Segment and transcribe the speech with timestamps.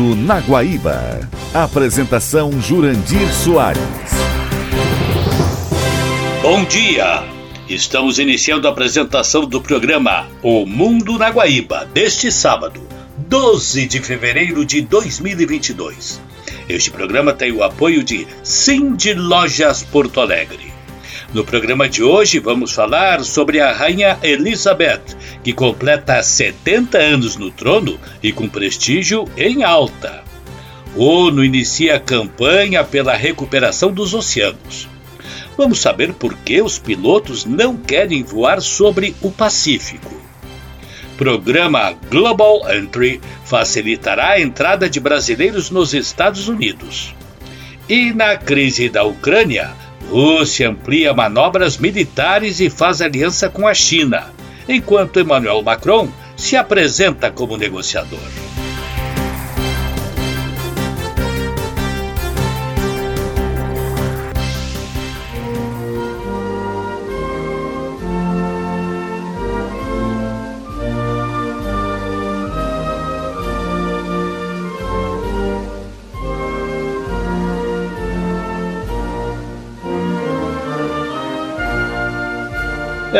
[0.00, 1.28] Mundo na Guaíba.
[1.52, 3.82] Apresentação Jurandir Soares.
[6.40, 7.22] Bom dia!
[7.68, 12.80] Estamos iniciando a apresentação do programa O Mundo na Guaíba deste sábado,
[13.28, 16.18] 12 de fevereiro de 2022.
[16.66, 18.26] Este programa tem o apoio de
[18.96, 20.72] de Lojas Porto Alegre.
[21.34, 27.50] No programa de hoje vamos falar sobre a Rainha Elizabeth, que completa 70 anos no
[27.50, 30.22] trono e com prestígio em alta.
[30.96, 34.88] ONU inicia a campanha pela recuperação dos oceanos.
[35.56, 40.20] Vamos saber por que os pilotos não querem voar sobre o Pacífico.
[41.16, 47.14] Programa Global Entry facilitará a entrada de brasileiros nos Estados Unidos.
[47.88, 49.72] E na crise da Ucrânia,
[50.08, 54.32] Rússia amplia manobras militares e faz aliança com a China,
[54.70, 58.49] enquanto Emmanuel Macron se apresenta como negociador.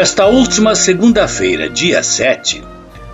[0.00, 2.62] Esta última segunda-feira, dia 7,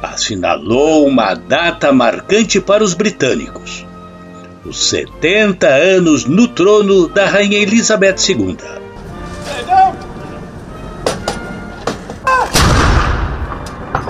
[0.03, 3.87] assinalou uma data marcante para os britânicos:
[4.67, 8.59] os 70 anos no trono da Rainha Elizabeth II.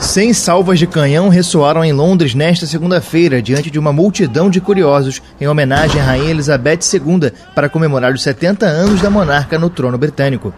[0.00, 5.22] Cem salvas de canhão ressoaram em Londres nesta segunda-feira, diante de uma multidão de curiosos,
[5.40, 9.96] em homenagem à Rainha Elizabeth II, para comemorar os 70 anos da monarca no trono
[9.96, 10.52] britânico.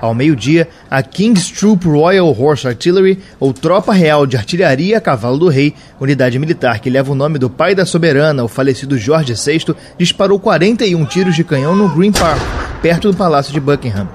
[0.00, 5.38] Ao meio-dia, a King's Troop Royal Horse Artillery, ou Tropa Real de Artilharia a Cavalo
[5.38, 9.32] do Rei, unidade militar que leva o nome do pai da soberana, o falecido Jorge
[9.34, 12.40] VI, disparou 41 tiros de canhão no Green Park,
[12.82, 14.08] perto do Palácio de Buckingham.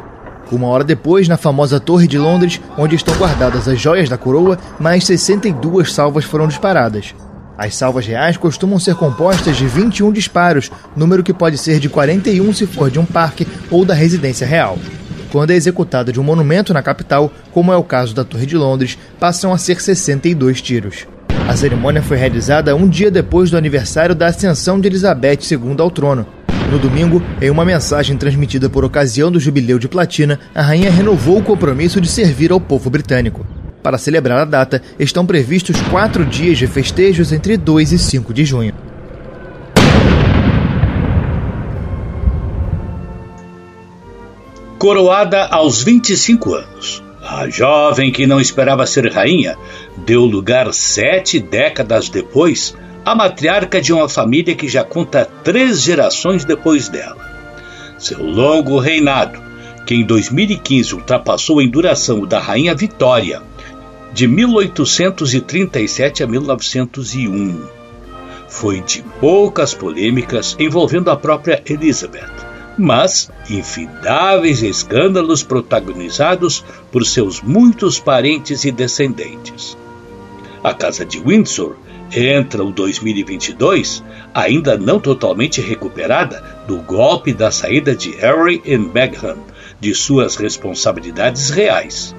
[0.51, 4.59] Uma hora depois, na famosa Torre de Londres, onde estão guardadas as joias da coroa,
[4.79, 7.15] mais 62 salvas foram disparadas.
[7.57, 12.53] As salvas reais costumam ser compostas de 21 disparos, número que pode ser de 41
[12.53, 14.77] se for de um parque ou da residência real.
[15.31, 18.57] Quando é executada de um monumento na capital, como é o caso da Torre de
[18.57, 21.07] Londres, passam a ser 62 tiros.
[21.47, 25.89] A cerimônia foi realizada um dia depois do aniversário da ascensão de Elizabeth II ao
[25.89, 26.27] trono.
[26.69, 31.39] No domingo, em uma mensagem transmitida por ocasião do Jubileu de Platina, a rainha renovou
[31.39, 33.45] o compromisso de servir ao povo britânico.
[33.81, 38.43] Para celebrar a data, estão previstos quatro dias de festejos entre 2 e 5 de
[38.43, 38.90] junho.
[44.81, 49.55] Coroada aos 25 anos, a jovem que não esperava ser rainha
[49.95, 52.75] deu lugar sete décadas depois
[53.05, 57.15] à matriarca de uma família que já conta três gerações depois dela.
[57.99, 59.39] Seu longo reinado,
[59.85, 63.43] que em 2015 ultrapassou em duração o da Rainha Vitória,
[64.11, 67.67] de 1837 a 1901,
[68.49, 72.50] foi de poucas polêmicas envolvendo a própria Elizabeth
[72.81, 79.77] mas infindáveis escândalos protagonizados por seus muitos parentes e descendentes.
[80.63, 81.75] A Casa de Windsor
[82.13, 84.03] entra o 2022
[84.33, 89.37] ainda não totalmente recuperada do golpe da saída de Harry e Meghan
[89.79, 92.15] de suas responsabilidades reais,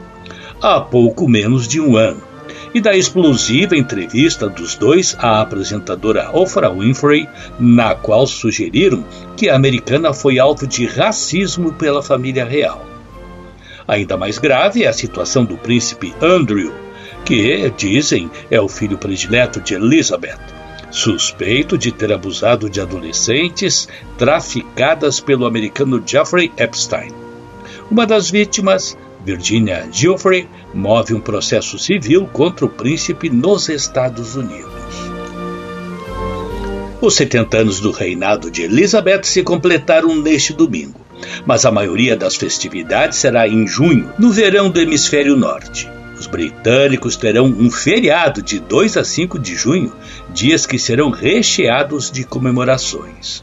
[0.60, 2.31] há pouco menos de um ano
[2.74, 9.04] e da explosiva entrevista dos dois à apresentadora Oprah Winfrey, na qual sugeriram
[9.36, 12.86] que a americana foi alvo de racismo pela família real.
[13.86, 16.72] Ainda mais grave é a situação do príncipe Andrew,
[17.24, 20.40] que, dizem, é o filho predileto de Elizabeth,
[20.90, 23.88] suspeito de ter abusado de adolescentes
[24.18, 27.10] traficadas pelo americano Jeffrey Epstein.
[27.90, 34.72] Uma das vítimas Virginia Giuffre move um processo civil contra o príncipe nos Estados Unidos.
[37.00, 41.00] Os 70 anos do reinado de Elizabeth se completaram neste domingo,
[41.46, 45.88] mas a maioria das festividades será em junho, no verão do hemisfério norte.
[46.18, 49.92] Os britânicos terão um feriado de 2 a 5 de junho,
[50.30, 53.42] dias que serão recheados de comemorações.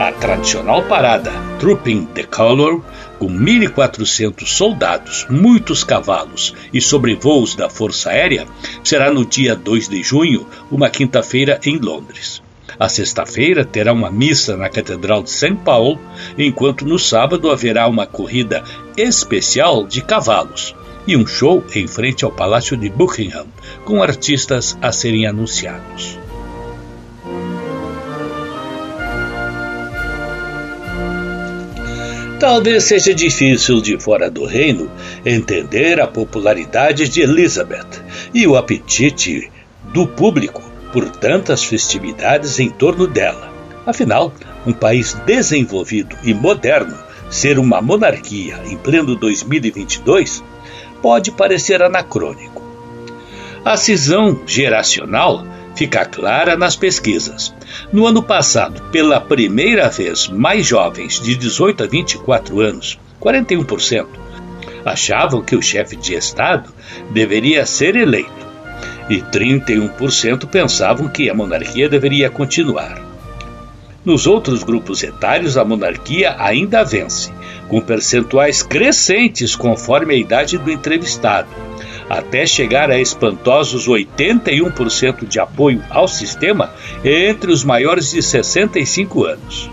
[0.00, 1.30] A tradicional parada
[1.60, 2.82] Trooping the Colour
[3.22, 8.48] com 1.400 soldados, muitos cavalos e sobrevoos da Força Aérea,
[8.82, 12.42] será no dia 2 de junho, uma quinta-feira, em Londres.
[12.76, 16.00] A sexta-feira terá uma missa na Catedral de São Paulo,
[16.36, 18.64] enquanto no sábado haverá uma corrida
[18.96, 20.74] especial de cavalos
[21.06, 23.46] e um show em frente ao Palácio de Buckingham,
[23.84, 26.18] com artistas a serem anunciados.
[32.42, 34.90] Talvez seja difícil de fora do reino
[35.24, 38.02] entender a popularidade de Elizabeth
[38.34, 39.48] e o apetite
[39.94, 40.60] do público
[40.92, 43.48] por tantas festividades em torno dela.
[43.86, 44.34] Afinal,
[44.66, 46.98] um país desenvolvido e moderno
[47.30, 50.42] ser uma monarquia em pleno 2022
[51.00, 52.60] pode parecer anacrônico.
[53.64, 57.54] A cisão geracional fica clara nas pesquisas.
[57.92, 64.06] No ano passado, pela primeira vez, mais jovens de 18 a 24 anos, 41%,
[64.84, 66.72] achavam que o chefe de Estado
[67.10, 68.42] deveria ser eleito
[69.08, 73.00] e 31% pensavam que a monarquia deveria continuar.
[74.04, 77.30] Nos outros grupos etários, a monarquia ainda vence,
[77.68, 81.48] com percentuais crescentes conforme a idade do entrevistado,
[82.08, 86.70] até chegar a espantosos 81% de apoio ao sistema
[87.04, 89.70] entre os maiores de 65 anos.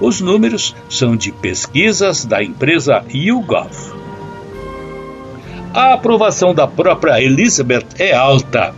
[0.00, 3.70] Os números são de pesquisas da empresa YouGov.
[5.72, 8.74] A aprovação da própria Elizabeth é alta.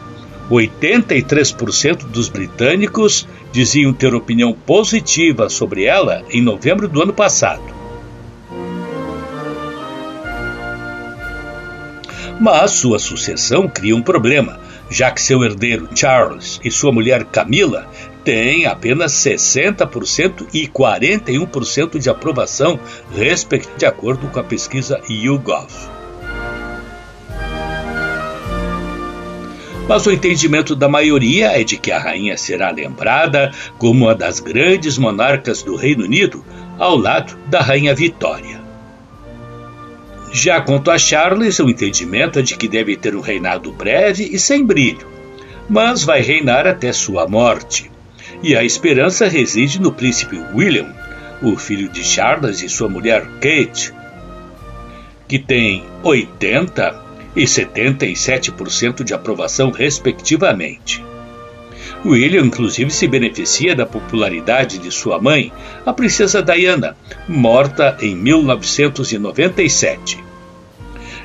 [0.50, 7.73] 83% dos britânicos diziam ter opinião positiva sobre ela em novembro do ano passado.
[12.40, 14.58] Mas sua sucessão cria um problema,
[14.90, 17.86] já que seu herdeiro Charles e sua mulher Camila
[18.24, 22.78] têm apenas 60% e 41% de aprovação,
[23.76, 25.94] de acordo com a pesquisa YouGov.
[29.88, 34.40] mas o entendimento da maioria é de que a rainha será lembrada como uma das
[34.40, 36.44] grandes monarcas do Reino Unido,
[36.78, 38.53] ao lado da rainha Vitória.
[40.36, 44.36] Já quanto a Charles, o entendimento é de que deve ter um reinado breve e
[44.36, 45.06] sem brilho,
[45.68, 47.88] mas vai reinar até sua morte.
[48.42, 50.92] E a esperança reside no príncipe William,
[51.40, 53.94] o filho de Charles e sua mulher Kate,
[55.28, 57.00] que tem 80
[57.36, 61.00] e 77% de aprovação, respectivamente.
[62.04, 65.50] William, inclusive, se beneficia da popularidade de sua mãe,
[65.86, 66.96] a princesa Diana,
[67.26, 70.22] morta em 1997.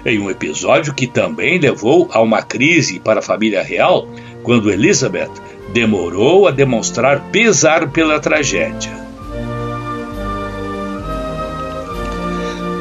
[0.05, 4.07] Em um episódio que também levou a uma crise para a família real,
[4.41, 5.31] quando Elizabeth
[5.73, 8.97] demorou a demonstrar pesar pela tragédia.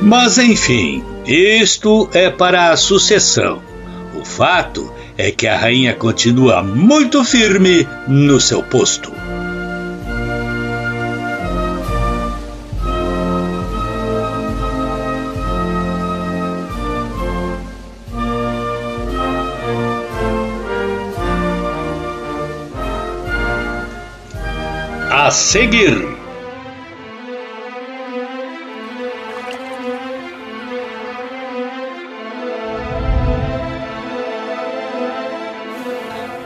[0.01, 3.61] Mas enfim, isto é para a sucessão.
[4.19, 9.13] O fato é que a rainha continua muito firme no seu posto.
[25.11, 26.18] A seguir.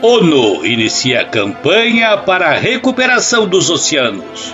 [0.05, 4.53] ONU inicia campanha para a recuperação dos oceanos.